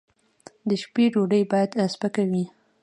[0.67, 2.43] د شپې ډوډۍ باید سپکه وي